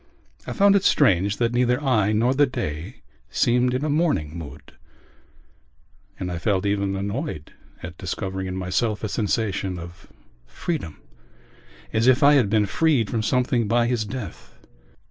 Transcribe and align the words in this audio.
I 0.47 0.53
found 0.53 0.75
it 0.75 0.83
strange 0.83 1.37
that 1.37 1.53
neither 1.53 1.79
I 1.79 2.11
nor 2.11 2.33
the 2.33 2.47
day 2.47 3.03
seemed 3.29 3.75
in 3.75 3.85
a 3.85 3.87
mourning 3.91 4.35
mood 4.35 4.73
and 6.19 6.31
I 6.31 6.39
felt 6.39 6.65
even 6.65 6.95
annoyed 6.95 7.53
at 7.83 7.99
discovering 7.99 8.47
in 8.47 8.57
myself 8.57 9.03
a 9.03 9.07
sensation 9.07 9.77
of 9.77 10.11
freedom 10.47 10.97
as 11.93 12.07
if 12.07 12.23
I 12.23 12.33
had 12.33 12.49
been 12.49 12.65
freed 12.65 13.11
from 13.11 13.21
something 13.21 13.67
by 13.67 13.85
his 13.85 14.03
death. 14.03 14.55